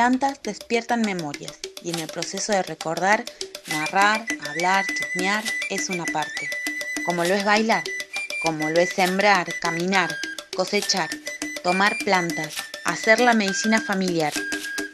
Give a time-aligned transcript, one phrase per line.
[0.00, 1.52] plantas despiertan memorias
[1.82, 3.22] y en el proceso de recordar,
[3.66, 6.48] narrar, hablar, chusmear es una parte,
[7.04, 7.84] como lo es bailar,
[8.42, 10.16] como lo es sembrar, caminar,
[10.56, 11.10] cosechar,
[11.62, 12.54] tomar plantas,
[12.86, 14.32] hacer la medicina familiar,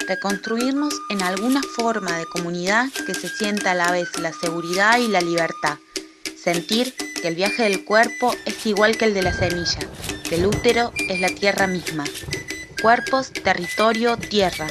[0.09, 5.07] reconstruirnos en alguna forma de comunidad que se sienta a la vez la seguridad y
[5.07, 5.79] la libertad,
[6.37, 9.89] sentir que el viaje del cuerpo es igual que el de la semilla,
[10.29, 12.03] que el útero es la tierra misma,
[12.83, 14.67] cuerpos, territorio, tierra,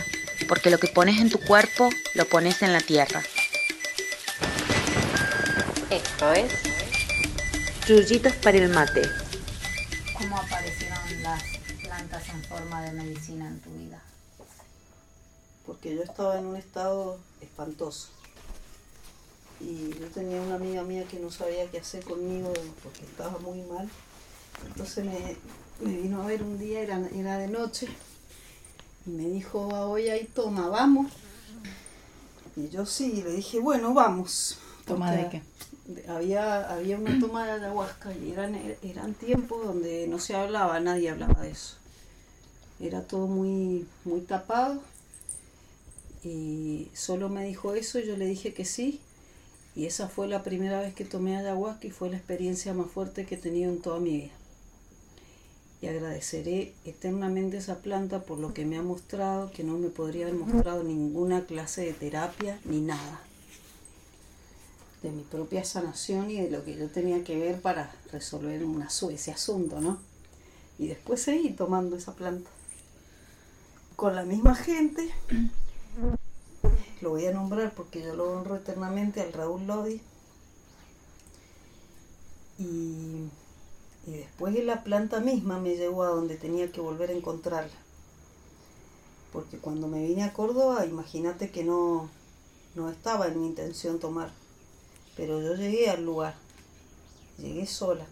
[0.48, 3.22] porque lo que pones en tu cuerpo lo pones en la tierra.
[5.90, 6.54] Esto es
[7.88, 9.02] Yuyitos para el mate.
[10.18, 11.44] ¿Cómo aparecieron las
[11.81, 14.02] plantas en forma de medicina en tu vida?
[15.66, 18.09] Porque yo estaba en un estado espantoso.
[19.59, 23.62] Y yo tenía una amiga mía que no sabía qué hacer conmigo porque estaba muy
[23.62, 23.90] mal.
[24.68, 25.38] Entonces me,
[25.79, 27.88] me vino a ver un día, era, era de noche,
[29.05, 31.11] y me dijo, hoy ahí toma, vamos.
[32.55, 34.57] Y yo sí, le dije, bueno, vamos.
[34.85, 35.41] ¿Toma de qué?
[36.07, 41.11] Había, había una toma de ayahuasca y eran, eran tiempos donde no se hablaba, nadie
[41.11, 41.76] hablaba de eso.
[42.79, 44.81] Era todo muy, muy tapado.
[46.23, 48.99] Y solo me dijo eso y yo le dije que sí.
[49.76, 53.26] Y esa fue la primera vez que tomé ayahuasca y fue la experiencia más fuerte
[53.26, 54.33] que he tenido en toda mi vida
[55.81, 60.27] y agradeceré eternamente esa planta por lo que me ha mostrado, que no me podría
[60.27, 63.21] haber mostrado ninguna clase de terapia ni nada.
[65.03, 68.88] De mi propia sanación y de lo que yo tenía que ver para resolver una,
[68.88, 70.00] ese asunto, ¿no?
[70.79, 72.50] Y después seguí tomando esa planta.
[73.95, 75.09] Con la misma gente,
[77.01, 80.01] lo voy a nombrar porque yo lo honro eternamente al Raúl Lodi.
[82.57, 83.29] Y
[84.07, 87.73] y después de la planta misma me llevó a donde tenía que volver a encontrarla.
[89.33, 92.09] Porque cuando me vine a Córdoba, imagínate que no,
[92.75, 94.31] no estaba en mi intención tomar.
[95.17, 96.35] Pero yo llegué al lugar,
[97.38, 98.05] llegué sola,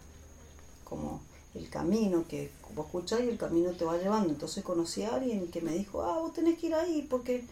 [0.83, 1.21] como
[1.53, 4.29] el camino que vos escuchás y el camino te va llevando.
[4.29, 7.45] Entonces conocí a alguien que me dijo, ah, vos tenés que ir ahí, porque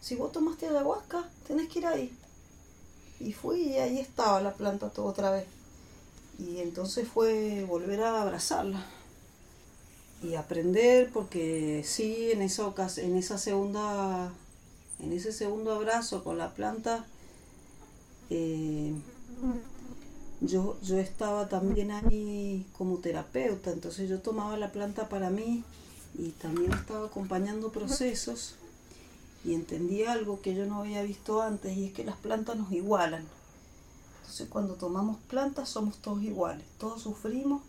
[0.00, 2.18] si vos tomaste ayahuasca, tenés que ir ahí.
[3.18, 5.46] Y fui y ahí estaba la planta otra vez.
[6.38, 8.84] Y entonces fue volver a abrazarla
[10.22, 14.32] y aprender porque sí, en esa ocasión, en esa segunda,
[14.98, 17.06] en ese segundo abrazo con la planta,
[18.30, 18.92] eh,
[20.40, 25.64] yo, yo estaba también ahí como terapeuta, entonces yo tomaba la planta para mí
[26.18, 28.56] y también estaba acompañando procesos
[29.44, 32.72] y entendí algo que yo no había visto antes y es que las plantas nos
[32.72, 33.24] igualan.
[34.26, 37.62] Entonces cuando tomamos plantas somos todos iguales, todos sufrimos,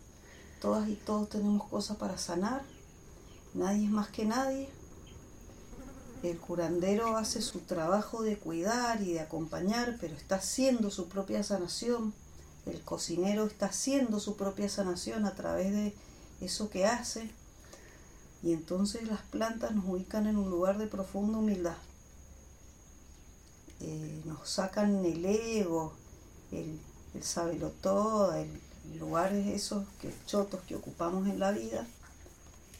[0.60, 2.62] todas y todos tenemos cosas para sanar,
[3.54, 4.68] nadie es más que nadie.
[6.24, 11.44] El curandero hace su trabajo de cuidar y de acompañar, pero está haciendo su propia
[11.44, 12.12] sanación.
[12.66, 15.94] El cocinero está haciendo su propia sanación a través de
[16.40, 17.30] eso que hace.
[18.42, 21.76] Y entonces las plantas nos ubican en un lugar de profunda humildad.
[23.78, 25.92] Eh, nos sacan el ego,
[26.52, 26.78] el,
[27.14, 28.48] el sábelo todo, el,
[28.96, 31.86] lugares esos que, chotos que ocupamos en la vida,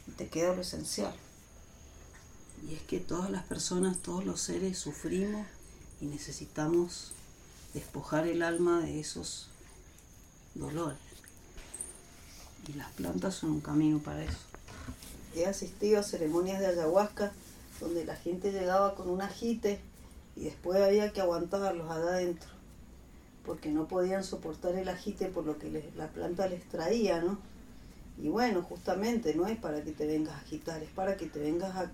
[0.07, 1.13] y te queda lo esencial.
[2.67, 5.45] Y es que todas las personas, todos los seres sufrimos
[6.01, 7.11] y necesitamos
[7.73, 9.49] despojar el alma de esos
[10.55, 10.97] dolores.
[12.67, 14.37] Y las plantas son un camino para eso.
[15.35, 17.31] He asistido a ceremonias de ayahuasca
[17.79, 19.79] donde la gente llegaba con un ajite
[20.35, 22.58] y después había que aguantarlos adentro
[23.49, 27.39] porque no podían soportar el agite por lo que la planta les traía, ¿no?
[28.19, 31.39] Y bueno, justamente no es para que te vengas a agitar, es para que te
[31.39, 31.91] vengas a,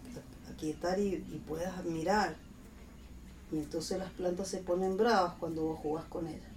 [0.59, 1.15] quietar y,
[1.47, 2.35] puedas admirar.
[3.53, 6.51] Y entonces las plantas se ponen bravas cuando vos jugás con ellas.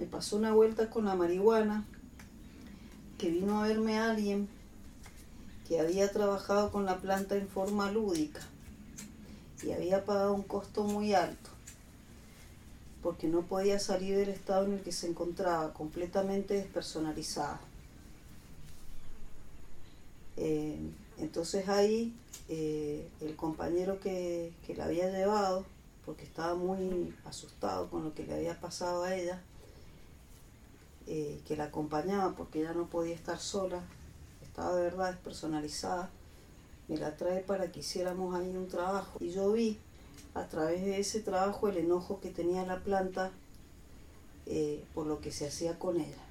[0.00, 1.84] Me pasó una vuelta con la marihuana,
[3.18, 4.48] que vino a verme alguien
[5.68, 8.40] que había trabajado con la planta en forma lúdica
[9.62, 11.53] y había pagado un costo muy alto
[13.04, 17.60] porque no podía salir del estado en el que se encontraba, completamente despersonalizada.
[20.38, 20.78] Eh,
[21.18, 22.16] entonces ahí
[22.48, 25.66] eh, el compañero que, la había llevado,
[26.06, 29.42] porque estaba muy asustado con lo que le había pasado a ella,
[31.06, 33.82] eh, que la acompañaba porque ella no podía estar sola,
[34.42, 36.08] estaba de verdad despersonalizada,
[36.88, 39.18] me la trae para que hiciéramos ahí un trabajo.
[39.20, 39.78] Y yo vi
[40.34, 43.30] a través de ese trabajo el enojo que tenía la planta
[44.46, 46.24] eh, por lo que se hacía con ella,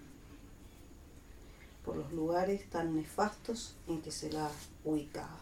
[1.84, 4.52] por los lugares tan nefastos en que se la
[4.84, 5.40] ubicaba.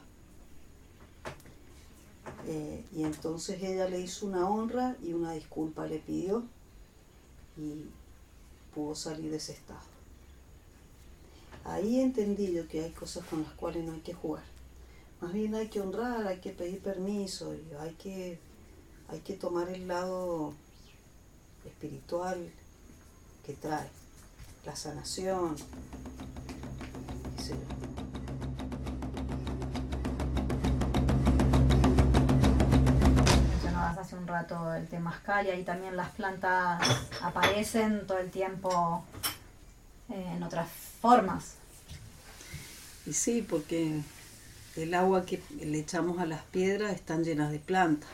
[2.47, 6.43] Eh, y entonces ella le hizo una honra y una disculpa le pidió
[7.57, 7.85] y
[8.73, 9.91] pudo salir de ese estado.
[11.63, 14.43] Ahí entendí yo que hay cosas con las cuales no hay que jugar.
[15.19, 18.39] Más bien hay que honrar, hay que pedir permiso, hay que,
[19.11, 20.53] hay que tomar el lado
[21.65, 22.49] espiritual
[23.45, 23.87] que trae,
[24.65, 25.55] la sanación,
[33.49, 36.81] Mencionabas hace un rato el temazcal y ahí también las plantas
[37.21, 39.03] aparecen todo el tiempo
[40.09, 40.69] eh, en otras
[41.01, 41.55] formas.
[43.05, 44.01] Y sí, porque
[44.77, 48.09] el agua que le echamos a las piedras están llenas de plantas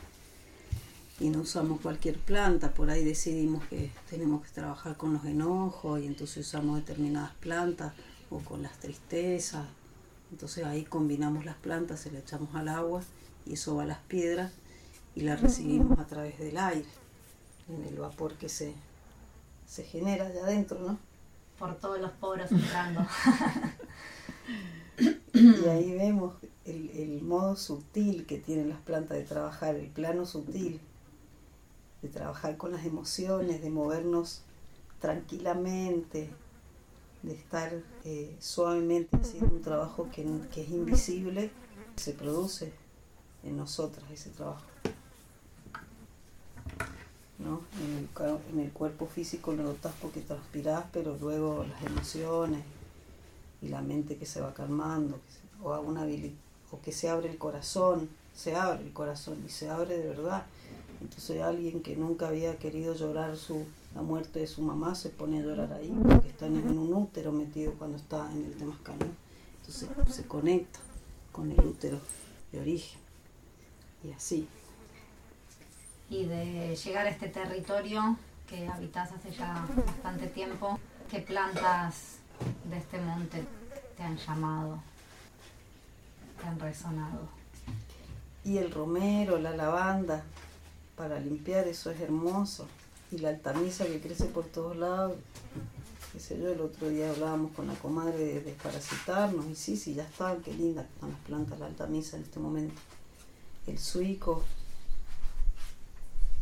[1.19, 5.99] y no usamos cualquier planta, por ahí decidimos que tenemos que trabajar con los enojos
[5.99, 7.93] y entonces usamos determinadas plantas
[8.29, 9.65] o con las tristezas,
[10.31, 13.01] entonces ahí combinamos las plantas, se le echamos al agua
[13.45, 14.51] y eso va a las piedras
[15.15, 16.85] y la recibimos a través del aire,
[17.69, 18.73] en el vapor que se,
[19.65, 20.99] se genera allá adentro, ¿no?
[21.57, 23.03] Por todos los poros entrando.
[25.33, 26.35] y ahí vemos
[26.65, 30.79] el, el modo sutil que tienen las plantas de trabajar, el plano sutil,
[32.01, 34.41] de trabajar con las emociones, de movernos
[34.99, 36.29] tranquilamente,
[37.23, 37.73] de estar
[38.05, 41.51] eh, suavemente haciendo un trabajo que, que, es invisible,
[41.95, 42.71] se produce
[43.43, 44.65] en nosotras ese trabajo.
[47.39, 47.61] ¿no?
[47.81, 52.63] En, el, cuerpo físico lo notas porque transpiras, pero luego las emociones
[53.61, 55.19] y la mente que se va calmando,
[55.61, 56.05] o, a una
[56.71, 60.45] o que se abre el corazón, se abre el corazón y se abre de verdad.
[61.01, 63.65] Entonces alguien que nunca había querido llorar su
[63.97, 67.31] la muerte de su mamá se pone a llorar ahí porque está en un útero
[67.31, 68.95] metido cuando está en el temazcal.
[69.59, 70.79] Entonces se conecta
[71.31, 71.99] con el útero
[72.51, 72.99] de origen
[74.03, 74.47] y así.
[76.11, 78.17] Y de llegar a este territorio
[78.47, 80.79] que habitas hace ya bastante tiempo,
[81.09, 82.17] ¿qué plantas
[82.69, 83.43] de este monte
[83.97, 84.79] te han llamado,
[86.39, 87.27] te han resonado?
[88.45, 90.23] Y el romero, la lavanda,
[90.97, 92.67] para limpiar, eso es hermoso
[93.11, 95.15] y la altamisa que crece por todos lados.
[96.11, 99.93] Qué sé yo, el otro día hablábamos con la comadre de desparasitarnos y sí, sí,
[99.93, 102.81] ya están, qué lindas están las plantas, la altamisa en este momento.
[103.67, 104.43] El suico,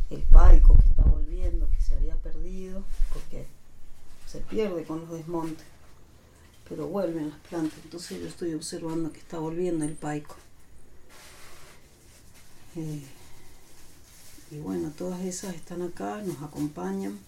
[0.08, 2.82] el paico que está volviendo, que se había perdido,
[3.12, 3.46] porque
[4.26, 5.66] se pierde con los desmontes,
[6.68, 10.36] pero vuelven las plantas, entonces yo estoy observando que está volviendo el paico.
[12.76, 13.02] Eh,
[14.50, 17.18] y bueno, todas esas están acá, nos acompañan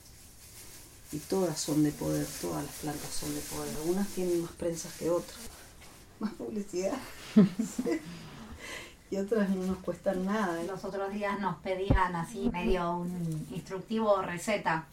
[1.11, 3.75] y todas son de poder, todas las plantas son de poder.
[3.76, 5.38] Algunas tienen más prensas que otras,
[6.20, 6.97] más publicidad.
[9.11, 10.61] y otras no nos cuestan nada.
[10.62, 10.67] ¿eh?
[10.67, 14.87] Los otros días nos pedían así medio un instructivo receta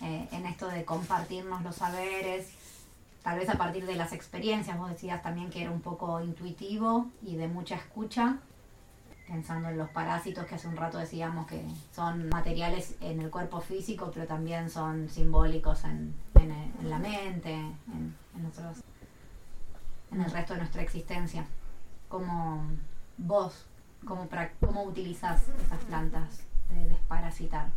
[0.00, 2.48] eh, en esto de compartirnos los saberes,
[3.22, 4.78] tal vez a partir de las experiencias.
[4.78, 8.38] Vos decías también que era un poco intuitivo y de mucha escucha
[9.26, 13.60] pensando en los parásitos que hace un rato decíamos que son materiales en el cuerpo
[13.60, 18.52] físico, pero también son simbólicos en, en, la mente, en, en,
[20.12, 21.46] en el resto de nuestra existencia.
[22.08, 22.64] Como
[23.16, 23.66] vos,
[24.04, 24.28] cómo,
[24.60, 27.68] cómo utilizas esas plantas de desparasitar.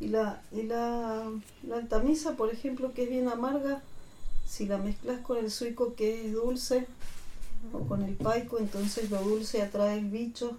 [0.00, 1.30] Y la, y la,
[1.62, 3.80] la por ejemplo, que es bien amarga,
[4.44, 6.86] si la mezclas con el suico que es dulce,
[7.72, 10.58] o con el paico, entonces lo dulce atrae el bicho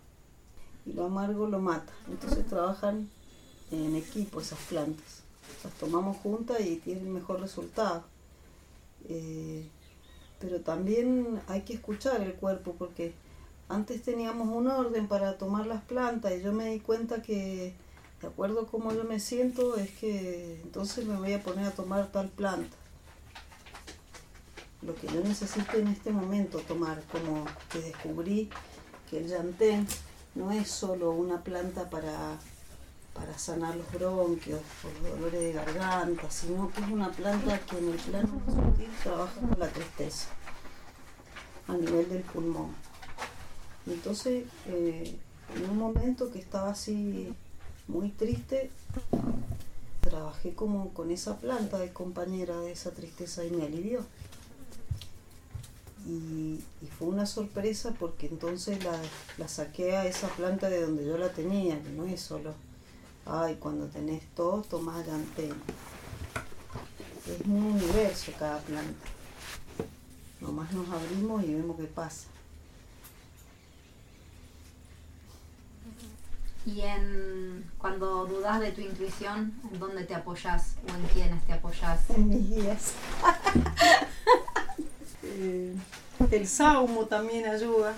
[0.86, 1.94] y lo amargo lo mata.
[2.10, 3.10] Entonces trabajan
[3.72, 5.24] en equipo esas plantas.
[5.64, 8.04] Las tomamos juntas y tienen mejor resultado.
[9.08, 9.68] Eh,
[10.40, 13.14] pero también hay que escuchar el cuerpo porque
[13.70, 17.74] antes teníamos un orden para tomar las plantas y yo me di cuenta que
[18.22, 21.72] de acuerdo a cómo yo me siento es que entonces me voy a poner a
[21.72, 22.76] tomar tal planta
[24.86, 28.50] lo que yo necesito en este momento tomar, como que descubrí
[29.10, 29.88] que el yantén
[30.36, 32.38] no es solo una planta para,
[33.14, 37.78] para sanar los bronquios o los dolores de garganta, sino que es una planta que
[37.78, 40.30] en el plano sutil trabaja con la tristeza
[41.68, 42.76] a nivel del pulmón.
[43.88, 45.16] entonces, eh,
[45.56, 47.34] en un momento que estaba así
[47.88, 48.70] muy triste,
[50.02, 54.06] trabajé como con esa planta de compañera de esa tristeza y me alivió.
[56.08, 56.60] Y,
[56.98, 61.82] fue una sorpresa porque entonces la, saqué a esa planta de donde yo la tenía,
[61.82, 62.54] que no es solo,
[63.26, 65.56] ay, cuando tenés todo, tomás antena.
[67.28, 69.08] Es un universo cada planta.
[70.40, 72.28] Nomás nos abrimos y vemos qué pasa.
[76.66, 81.54] Y en cuando dudas de tu intuición, ¿en dónde te apoyas o en quiénes te
[81.54, 82.10] apoyas?
[82.10, 82.94] En mis guías.
[85.36, 85.76] Eh,
[86.32, 87.94] el saumo también ayuda.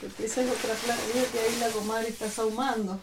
[0.00, 1.02] Porque esa es otra clase,
[1.32, 3.00] que ahí la comadre está saumando.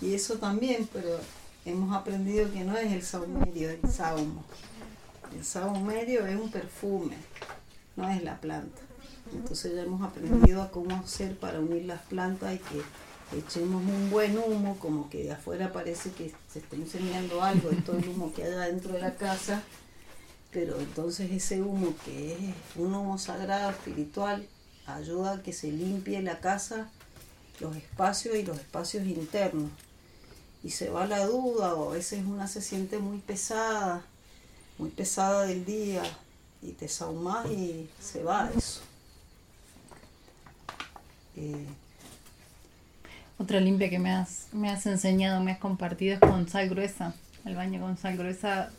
[0.00, 1.20] Y eso también, pero
[1.64, 4.44] hemos aprendido que no es el saumerio, el saumo.
[5.34, 7.16] El saumerio es un perfume,
[7.96, 8.82] no es la planta.
[9.32, 14.10] Entonces ya hemos aprendido a cómo hacer para unir las plantas y que echemos un
[14.10, 18.08] buen humo, como que de afuera parece que se está enseñando algo de todo el
[18.08, 19.62] humo que hay dentro de la casa,
[20.56, 24.48] pero entonces ese humo que es un humo sagrado, espiritual,
[24.86, 26.88] ayuda a que se limpie la casa,
[27.60, 29.70] los espacios y los espacios internos.
[30.64, 34.02] Y se va la duda, o a veces una se siente muy pesada,
[34.78, 36.02] muy pesada del día,
[36.62, 38.80] y te saumas y se va eso.
[41.36, 41.66] Eh,
[43.36, 47.14] Otra limpia que me has, me has enseñado, me has compartido es con sal gruesa.
[47.44, 48.70] El baño con sal gruesa,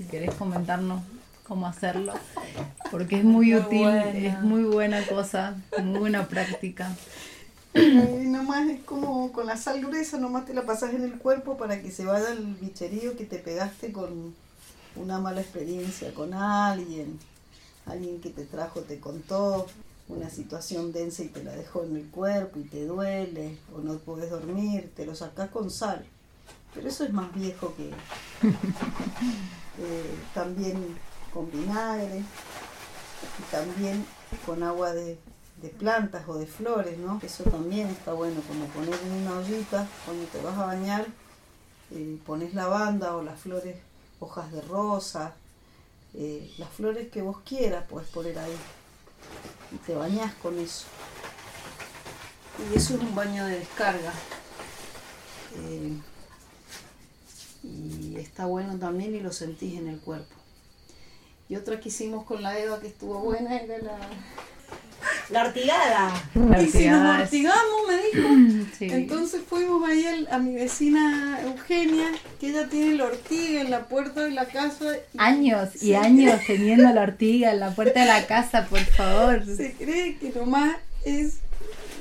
[0.00, 1.02] si querés comentarnos
[1.46, 2.14] cómo hacerlo,
[2.90, 6.96] porque es muy, útil, es muy buena cosa, muy buena práctica.
[7.74, 11.58] Y nomás es como con la sal gruesa, nomás te la pasas en el cuerpo
[11.58, 14.34] para que se vaya el bicherío que te pegaste con
[14.96, 17.18] una mala experiencia con alguien,
[17.84, 19.66] alguien que te trajo, te contó
[20.08, 23.98] una situación densa y te la dejó en el cuerpo y te duele o no
[23.98, 26.06] puedes dormir, te lo sacas con sal.
[26.74, 27.88] Pero eso es más viejo que
[29.78, 30.98] eh, también
[31.32, 32.22] con vinagre
[33.38, 34.04] y también
[34.46, 35.18] con agua de,
[35.78, 37.20] plantas o de flores, ¿no?
[37.22, 41.06] Eso también está bueno, como poner en una ollita cuando te vas a bañar,
[41.90, 43.76] eh, pones lavanda o las flores,
[44.20, 45.34] hojas de rosa,
[46.14, 48.56] eh, las flores que vos quieras puedes poner ahí
[49.72, 50.86] y te bañas con eso.
[52.58, 54.12] Y eso es un baño de descarga.
[57.62, 60.34] Y está bueno también y lo sentís en el cuerpo.
[61.48, 63.98] Y otra que hicimos con la Eva que estuvo buena era la...
[65.30, 66.12] La ortigada.
[66.60, 68.74] y si nos ortigamos, me dijo.
[68.94, 74.22] Entonces fuimos ahí a mi vecina Eugenia, que ella tiene la ortiga en la puerta
[74.22, 74.86] de la casa.
[75.16, 79.44] años y años teniendo la ortiga en la puerta de la casa, por favor.
[79.44, 81.38] Se cree que nomás es,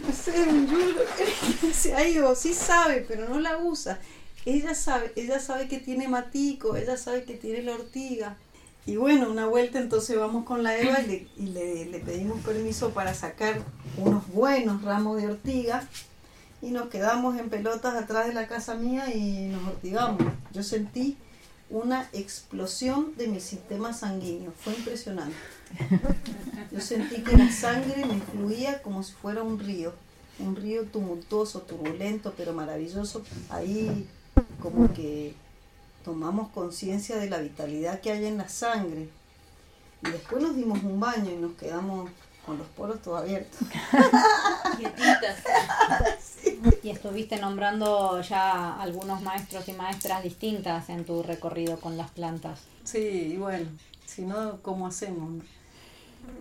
[0.06, 1.02] no sé, un yulo
[1.74, 4.00] se ha ido, sí sabe, pero no la usa.
[4.46, 8.38] Ella sabe, ella sabe que tiene matico, ella sabe que tiene la ortiga.
[8.86, 13.62] Y bueno, una vuelta entonces vamos con la Eva y, le, pedimos permiso para sacar
[13.98, 15.88] unos buenos ramos de ortiga
[16.62, 20.22] y nos quedamos en pelotas atrás de la casa mía y nos ortigamos.
[20.54, 21.18] Yo sentí
[21.70, 25.36] una explosión de mi sistema sanguíneo, fue impresionante.
[26.72, 29.94] Yo sentí que la sangre me fluía como si fuera un río,
[30.40, 33.24] un río tumultuoso, turbulento, pero maravilloso.
[33.50, 34.08] Ahí
[34.62, 35.34] como que
[36.04, 39.10] tomamos conciencia de la vitalidad que hay en la sangre.
[40.04, 42.10] Y después nos dimos un baño y nos quedamos
[42.46, 43.60] con los poros todos abiertos.
[46.82, 52.62] Y estuviste nombrando ya algunos maestros y maestras distintas en tu recorrido con las plantas.
[52.84, 53.68] Sí, y bueno,
[54.06, 55.44] si no, ¿cómo hacemos?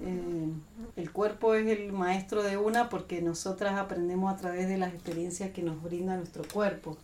[0.02, 0.48] Eh,
[0.96, 5.50] el cuerpo es el maestro de una porque nosotras aprendemos a través de las experiencias
[5.50, 6.96] que nos brinda nuestro cuerpo,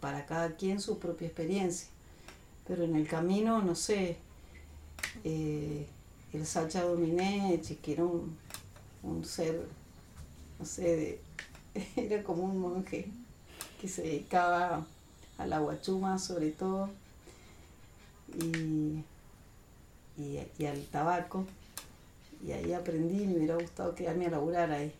[0.00, 1.88] para cada quien su propia experiencia.
[2.66, 4.16] Pero en el camino, no sé,
[5.24, 5.86] eh,
[6.32, 8.36] el Sacha Dominechi, que era un,
[9.02, 9.66] un ser,
[10.58, 11.20] no sé,
[11.96, 13.08] era como un monje
[13.80, 14.86] que se dedicaba
[15.38, 16.90] a la guachuma sobre todo
[18.36, 19.02] y,
[20.18, 21.46] y, al tabaco.
[22.46, 24.92] Y ahí aprendí, me hubiera gustado quedarme a laburar ahí.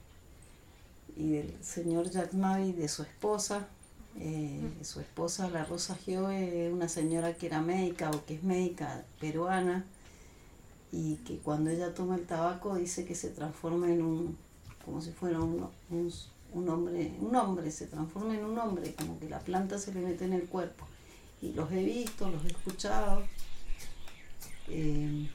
[1.17, 3.69] Y del señor Jack Mavi, de su esposa,
[4.17, 8.43] eh, su esposa, la Rosa Gio, es una señora que era médica o que es
[8.43, 9.85] médica peruana
[10.91, 14.39] y que cuando ella toma el tabaco dice que se transforma en un,
[14.85, 19.29] como si fuera un, un, hombre, un hombre, se transforma en un hombre, como que
[19.29, 20.87] la planta se le mete en el cuerpo.
[21.41, 23.23] Y los he visto, los he escuchado.
[24.69, 25.29] Eh,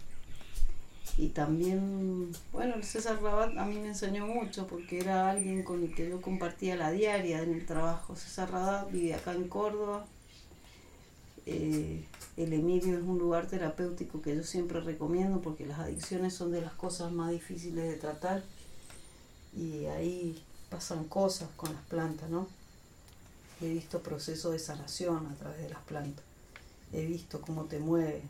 [1.15, 5.83] y también, bueno, el César Rabat a mí me enseñó mucho porque era alguien con
[5.83, 8.15] el que yo compartía la diaria en el trabajo.
[8.15, 10.07] César Rabat vive acá en Córdoba.
[11.45, 12.03] Eh,
[12.35, 16.61] el Emilio es un lugar terapéutico que yo siempre recomiendo porque las adicciones son de
[16.61, 18.41] las cosas más difíciles de tratar
[19.55, 20.41] y ahí
[20.71, 22.47] pasan cosas con las plantas, ¿no?
[23.61, 26.25] He visto procesos de sanación a través de las plantas.
[26.91, 28.23] He visto cómo te mueve,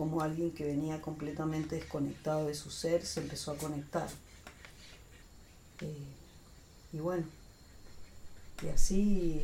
[0.00, 4.08] como alguien que venía completamente desconectado de su ser se empezó a conectar.
[5.82, 6.06] Eh,
[6.94, 7.26] y bueno,
[8.62, 9.42] y así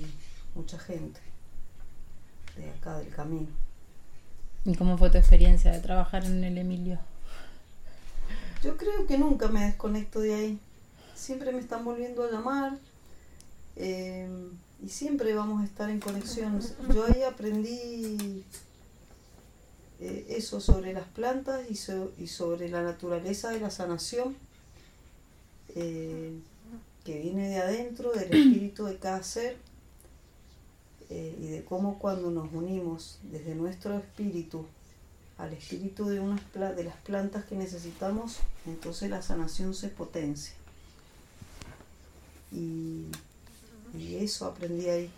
[0.55, 1.21] mucha gente
[2.57, 3.49] de acá del camino.
[4.65, 7.01] ¿Y cómo fue tu experiencia de trabajar en el Emilio?
[8.65, 10.59] Yo creo que nunca me desconecto de ahí.
[11.15, 12.79] Siempre me están volviendo a llamar
[13.77, 14.27] eh,
[14.83, 16.63] y siempre vamos a estar en conexión.
[16.95, 18.43] Yo ahí aprendí
[20.01, 24.37] eh, eso sobre las plantas y, so- y sobre la naturaleza de la sanación
[25.75, 26.33] eh,
[27.05, 29.57] que viene de adentro, del espíritu de cada ser
[31.11, 34.67] eh, y de cómo cuando nos unimos desde nuestro espíritu
[35.39, 40.55] al espíritu de, unas de las plantas que necesitamos, entonces la sanación se potencia.
[42.51, 43.05] Y,
[43.99, 45.11] y eso aprendí ahí.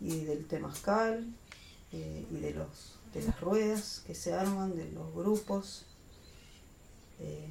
[0.00, 1.24] Y del temazcal,
[1.92, 5.84] eh, y de, los, de las ruedas que se arman, de los grupos,
[7.20, 7.48] eh,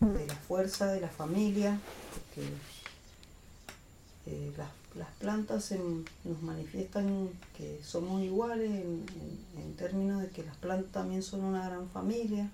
[0.00, 1.78] de la fuerza de la familia,
[2.12, 2.48] porque
[4.26, 5.72] eh, las, las plantas
[6.24, 11.88] nos manifiestan que somos iguales en términos de que las plantas también son una gran
[11.90, 12.50] familia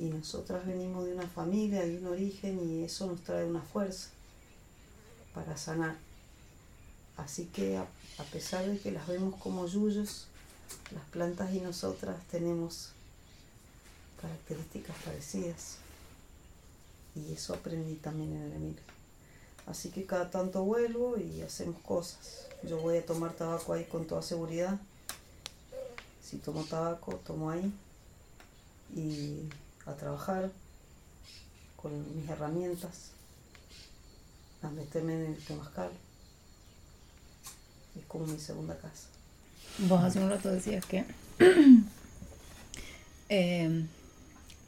[0.00, 4.08] y nosotras venimos de una familia, de un origen y eso nos trae una fuerza
[5.34, 5.96] para sanar.
[7.16, 10.26] Así que a, a pesar de que las vemos como yuyos,
[10.92, 12.90] las plantas y nosotras tenemos
[14.20, 15.76] características parecidas.
[17.14, 18.82] Y eso aprendí también en el Emilio.
[19.66, 22.46] Así que cada tanto vuelvo y hacemos cosas.
[22.62, 24.78] Yo voy a tomar tabaco ahí con toda seguridad.
[26.22, 27.72] Si tomo tabaco, tomo ahí.
[28.94, 29.48] Y
[29.86, 30.50] a trabajar
[31.76, 33.10] con mis herramientas.
[34.62, 35.90] A meterme en el temazcal.
[37.98, 39.08] Es como mi segunda casa.
[39.78, 41.04] Vos hace un rato decías que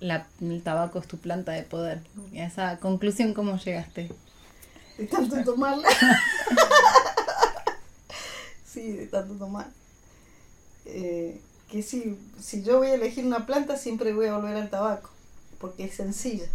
[0.00, 2.02] la- el tabaco es tu planta de poder.
[2.33, 4.11] ¿Y a esa conclusión cómo llegaste?
[4.98, 5.88] De tanto tomarla.
[8.66, 9.66] sí, de tanto tomar.
[10.87, 14.70] Eh, que si, si yo voy a elegir una planta, siempre voy a volver al
[14.70, 15.11] tabaco.
[15.59, 16.46] Porque es sencilla.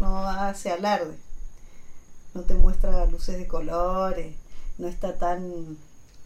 [0.00, 1.16] No hace alarde.
[2.34, 4.34] No te muestra luces de colores.
[4.78, 5.76] No está tan.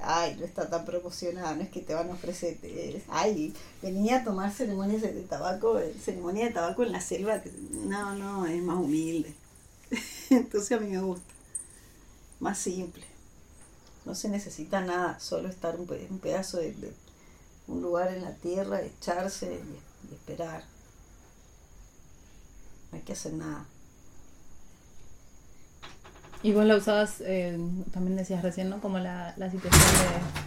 [0.02, 1.54] Ay, no está tan promocionada.
[1.54, 2.58] No es que te van a ofrecer.
[2.62, 5.78] eh, ay, venía a tomar ceremonias de tabaco.
[5.78, 7.42] eh, Ceremonia de tabaco en la selva.
[7.86, 9.34] No, no, es más humilde.
[10.30, 11.24] Entonces a mí me gusta.
[12.40, 13.04] Más simple.
[14.04, 16.74] No se necesita nada, solo estar un, un pedazo de,
[17.68, 19.60] un lugar en la tierra, echarse
[20.10, 20.64] y esperar.
[22.90, 23.66] No hay que hacer nada.
[26.42, 27.58] Y vos la usabas, eh,
[27.92, 28.80] también decías recién, ¿no?
[28.80, 30.40] Como la, la situación de.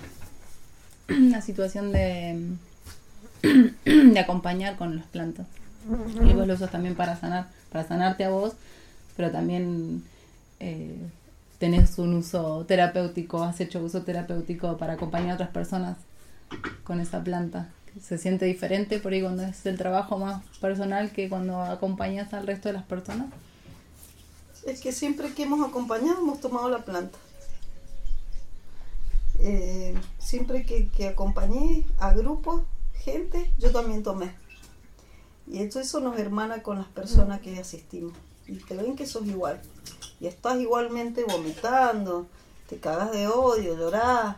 [1.29, 2.55] La situación de.
[3.85, 5.47] de acompañar con las plantas.
[6.23, 8.53] Y vos lo usas también para sanar, para sanarte a vos,
[9.17, 10.03] pero también
[10.61, 10.95] eh,
[11.59, 15.97] tenés un uso terapéutico, has hecho uso terapéutico para acompañar a otras personas
[16.85, 17.67] con esa planta.
[18.01, 22.47] Se siente diferente por ahí cuando es el trabajo más personal que cuando acompañas al
[22.47, 23.27] resto de las personas.
[24.65, 27.17] Es que siempre que hemos acompañado hemos tomado la planta.
[29.39, 34.33] Eh, siempre que, que acompañé a grupos, gente, yo también tomé.
[35.47, 38.13] Y eso, eso nos hermana con las personas que asistimos.
[38.47, 39.61] Y te ven que sos igual.
[40.19, 42.27] Y estás igualmente vomitando,
[42.69, 44.37] te cagas de odio, llorás.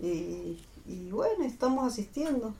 [0.00, 2.54] Y bueno, estamos asistiendo.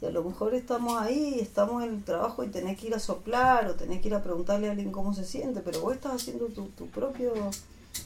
[0.00, 2.98] Y a lo mejor estamos ahí, estamos en el trabajo y tenés que ir a
[2.98, 6.14] soplar o tenés que ir a preguntarle a alguien cómo se siente, pero vos estás
[6.14, 7.32] haciendo tu, tu propio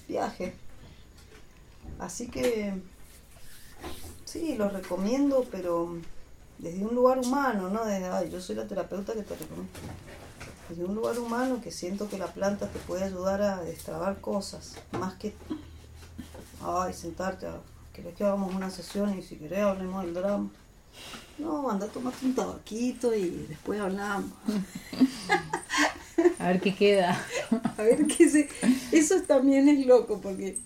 [0.07, 0.55] viaje.
[1.99, 2.75] Así que
[4.25, 5.99] sí, lo recomiendo, pero
[6.59, 9.73] desde un lugar humano, no desde, ay, yo soy la terapeuta que te recomiendo.
[10.69, 14.77] Desde un lugar humano que siento que la planta te puede ayudar a destrabar cosas,
[14.93, 15.35] más que,
[16.63, 17.59] ay, sentarte, a,
[17.93, 20.49] querés que hagamos una sesión y si querés hablemos del drama.
[21.41, 24.31] No, anda a tomarte un tabaquito y después hablamos.
[26.39, 27.19] A ver qué queda.
[27.79, 28.49] A ver qué se...
[28.93, 30.59] Eso también es loco porque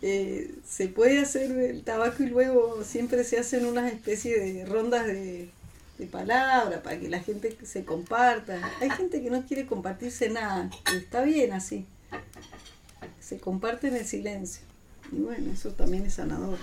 [0.00, 5.06] eh, se puede hacer el tabaco y luego siempre se hacen unas especies de rondas
[5.06, 5.50] de,
[5.98, 8.60] de palabras para que la gente se comparta.
[8.80, 11.84] Hay gente que no quiere compartirse nada y está bien así.
[13.20, 14.62] Se comparte en el silencio.
[15.12, 16.58] Y bueno, eso también es sanador.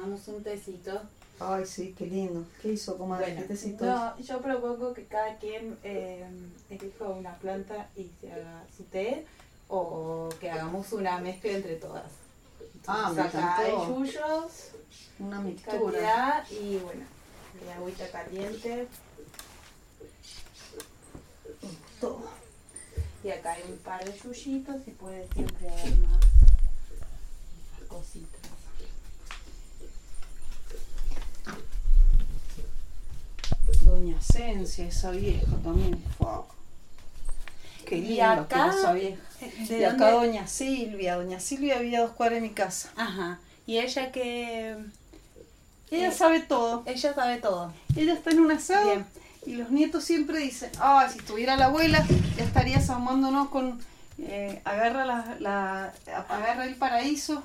[0.00, 0.98] Tomamos un tecito.
[1.38, 2.46] Ay, sí, qué lindo.
[2.62, 3.26] ¿Qué hizo, comadre?
[3.26, 6.26] Bueno, ¿Qué tecito no, yo propongo que cada quien eh,
[6.70, 9.26] elija una planta y se haga su té
[9.68, 12.10] o que hagamos una mezcla entre todas.
[12.86, 14.70] Ah, me Entonces, acá hay yuyos,
[15.18, 16.46] Una mixtura.
[16.50, 17.04] y bueno,
[17.62, 18.88] y agüita caliente.
[22.00, 22.22] todo.
[23.22, 28.39] Y acá hay un par de yuyitos y puede siempre haber más, más cositas.
[33.82, 36.02] Doña Esencia, esa vieja también.
[36.18, 36.46] Fua.
[37.86, 39.20] Qué Y acá, esa vieja.
[39.68, 40.26] ¿De Y acá dónde?
[40.28, 41.16] Doña Silvia.
[41.16, 42.90] Doña Silvia había dos cuadras de mi casa.
[42.96, 43.38] Ajá.
[43.66, 44.76] Y ella que...
[45.90, 46.82] Ella Eh, sabe todo.
[46.86, 47.72] Ella sabe todo.
[47.96, 49.06] Ella está en un asado Bien.
[49.46, 53.80] y los nietos siempre dicen, ah, si estuviera la abuela, ya estaría sahumándonos con,
[54.18, 55.92] eh, agarra la, la-
[56.28, 57.42] agarra el paraíso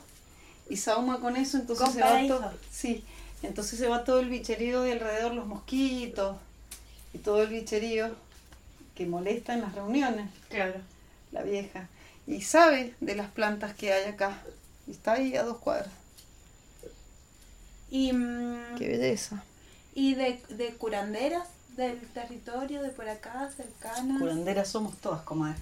[0.69, 2.37] y sahuma con eso, entonces ¿Con se va paraíso?
[2.37, 3.03] todo, sí,
[3.45, 6.37] entonces se va todo el bicherío de alrededor, los mosquitos
[7.13, 8.15] y todo el bicherío
[8.95, 10.75] que molesta en las reuniones, Claro.
[11.31, 11.87] la vieja,
[12.27, 14.37] y sabe de las plantas que hay acá,
[14.87, 15.89] y está ahí a dos cuadras,
[17.91, 19.43] Y, mm, qué belleza.
[19.93, 24.19] y de, de curanderas del territorio, de por acá, cercanas.
[24.19, 25.59] Curanderas somos todas, comadre.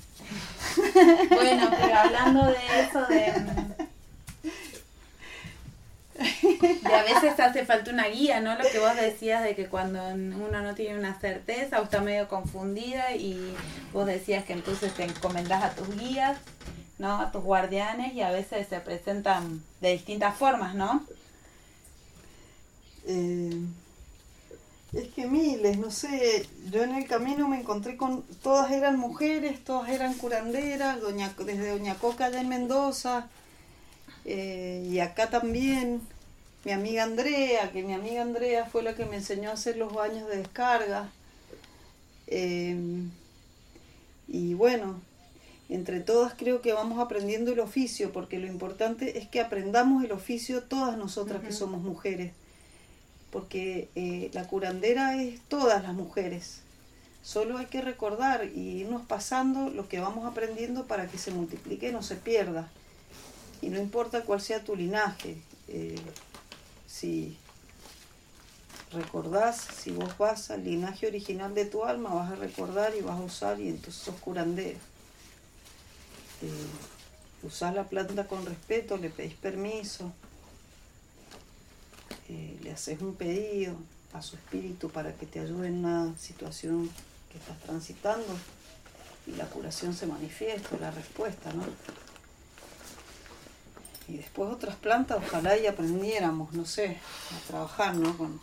[1.29, 3.82] Bueno, pero hablando de eso, de,
[6.83, 8.55] de a veces hace falta una guía, ¿no?
[8.55, 12.27] Lo que vos decías de que cuando uno no tiene una certeza o está medio
[12.27, 13.55] confundida y
[13.91, 16.37] vos decías que entonces te encomendás a tus guías,
[16.99, 17.19] ¿no?
[17.19, 21.03] A tus guardianes y a veces se presentan de distintas formas, ¿no?
[23.07, 23.59] Eh,
[24.93, 29.63] es que miles, no sé, yo en el camino me encontré con, todas eran mujeres,
[29.63, 33.27] todas eran curanderas, doña, desde Doña Coca allá en Mendoza,
[34.25, 36.01] eh, y acá también,
[36.65, 39.93] mi amiga Andrea, que mi amiga Andrea fue la que me enseñó a hacer los
[39.93, 41.09] baños de descarga.
[42.27, 42.75] Eh,
[44.27, 44.99] y bueno,
[45.69, 50.11] entre todas creo que vamos aprendiendo el oficio, porque lo importante es que aprendamos el
[50.11, 52.31] oficio todas nosotras que somos mujeres
[53.33, 56.59] porque eh, la curandera es todas las mujeres.
[57.23, 61.89] Solo hay que recordar y irnos pasando lo que vamos aprendiendo para que se multiplique
[61.89, 62.69] y no se pierda.
[63.63, 65.37] Y no importa cuál sea tu linaje,
[65.69, 65.95] eh,
[66.85, 67.37] si
[68.91, 73.17] recordás, si vos vas al linaje original de tu alma, vas a recordar y vas
[73.17, 74.77] a usar y entonces sos curandera.
[76.41, 76.67] Eh,
[77.43, 80.11] usás la planta con respeto, le pedís permiso,
[82.27, 83.77] eh, le haces un pedido
[84.11, 86.89] a su espíritu para que te ayude en una situación
[87.31, 88.37] que estás transitando
[89.25, 91.63] y la curación se manifiesta, la respuesta, ¿no?
[94.07, 96.97] Y después otras plantas, ojalá y aprendiéramos, no sé,
[97.31, 98.17] a trabajar, ¿no?
[98.17, 98.39] Con,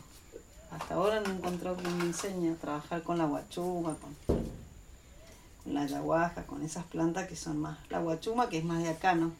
[0.70, 5.74] hasta ahora no he encontrado quien me enseñe a trabajar con la guachuma, con, con
[5.74, 9.14] la ayahuasca, con esas plantas que son más, la guachuma que es más de acá,
[9.14, 9.32] ¿no?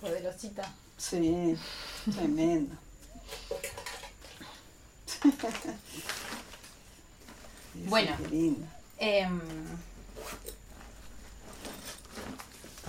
[0.00, 0.72] Poderosita.
[0.96, 1.56] Sí,
[2.12, 2.74] tremendo.
[7.86, 8.16] Bueno.
[8.16, 8.66] Qué linda.
[8.98, 9.40] Em,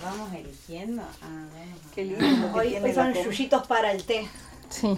[0.02, 1.02] vamos eligiendo.
[1.22, 1.46] Ah.
[1.94, 4.26] Qué lindo lo que Hoy, son yuyitos para el té.
[4.70, 4.96] Sí.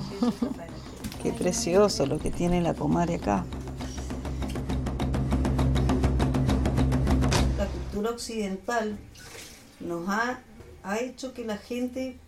[1.23, 3.45] Qué precioso lo que tiene la comadre acá.
[7.59, 8.97] La cultura occidental
[9.81, 10.40] nos ha,
[10.83, 12.19] ha hecho que la gente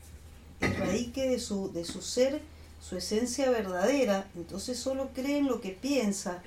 [0.60, 2.42] erradique de su, de su ser
[2.80, 6.40] su esencia verdadera, entonces solo cree en lo que piensa,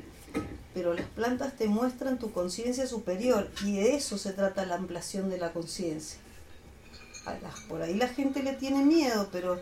[0.80, 5.30] pero las plantas te muestran tu conciencia superior y de eso se trata la ampliación
[5.30, 6.18] de la conciencia.
[7.68, 9.60] Por ahí la gente le tiene miedo, pero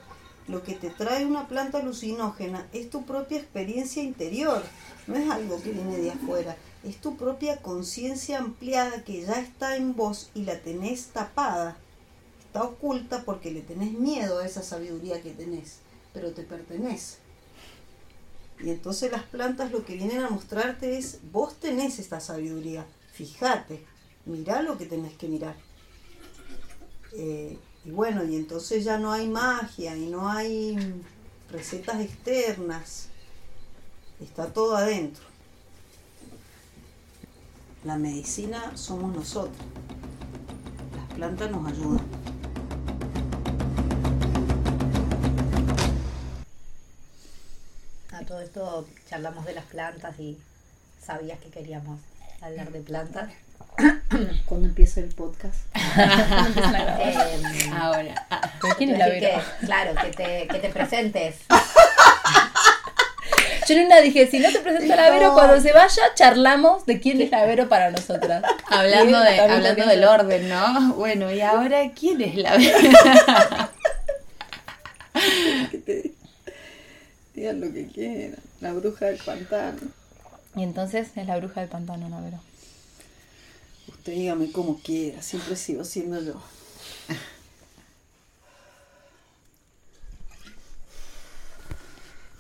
[0.48, 4.62] lo que te trae una planta alucinógena es tu propia experiencia interior,
[5.08, 9.76] no es algo que viene de afuera, es tu propia conciencia ampliada que ya está
[9.76, 11.78] en vos y la tenés tapada,
[12.46, 15.80] está oculta porque le tenés miedo a esa sabiduría que tenés,
[16.14, 17.27] pero te pertenece.
[18.60, 23.86] Y entonces las plantas lo que vienen a mostrarte es, vos tenés esta sabiduría, fíjate,
[24.26, 25.56] mirá lo que tenés que mirar.
[27.14, 30.78] Eh, y bueno, y entonces ya no hay magia y no hay
[31.52, 33.10] recetas externas,
[34.20, 35.24] está todo adentro.
[37.84, 39.66] La medicina somos nosotros,
[40.96, 42.37] las plantas nos ayudan.
[48.28, 50.38] Todo esto charlamos de las plantas y
[51.04, 52.00] sabías que queríamos
[52.42, 53.30] hablar de plantas.
[54.46, 55.56] ¿Cuándo empieza el podcast?
[55.76, 58.26] Em, Ahora.
[58.30, 59.28] ah, ¿Pero quién es la Vero?
[59.60, 61.36] que, claro, que te, que te presentes.
[63.68, 67.00] Yo en una dije, si no te presenta la Vero, cuando se vaya, charlamos de
[67.00, 68.44] quién es la Vero para nosotras.
[68.70, 70.94] Hablando, de, hablando del orden, ¿no?
[70.94, 72.58] Bueno, y ahora, ¿quién es la
[77.38, 78.40] Digan lo que quieran.
[78.62, 79.78] La bruja del pantano.
[80.56, 82.40] Y entonces es la bruja del pantano, Navero.
[83.88, 86.42] Usted dígame como quiera, siempre sigo siendo yo.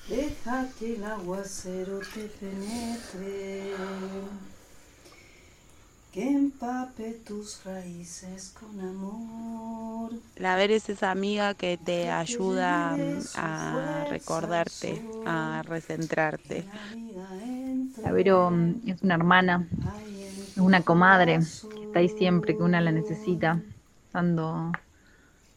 [0.09, 3.73] Deja que el aguacero te penetre,
[6.11, 10.11] que empape tus raíces con amor.
[10.37, 12.97] La ver es esa amiga que te ayuda
[13.35, 16.65] a recordarte, a recentrarte.
[18.01, 19.67] La Vero mm, es una hermana,
[20.51, 21.39] es una comadre
[21.73, 23.61] que está ahí siempre que una la necesita,
[24.13, 24.71] dando,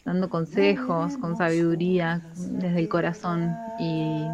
[0.05, 4.25] dando consejos, con sabiduría, desde el corazón y,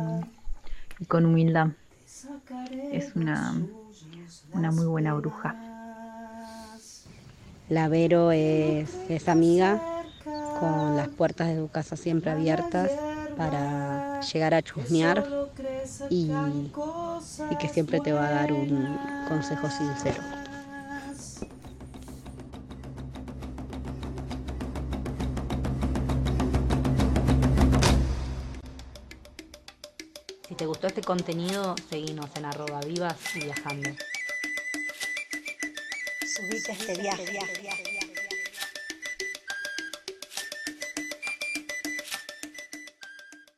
[0.99, 1.69] y con humildad.
[2.91, 3.55] Es una,
[4.53, 5.66] una muy buena bruja.
[7.69, 9.83] La Vero es, es amiga
[10.61, 12.91] con las puertas de tu casa siempre abiertas
[13.37, 15.27] para llegar a chusmear
[16.09, 16.31] y,
[17.51, 18.97] y que siempre te va a dar un
[19.29, 20.23] consejo sincero.
[30.49, 33.91] Si te gustó este contenido, seguinos en arroba vivas y viajando.
[36.37, 37.96] Subite a este viaje.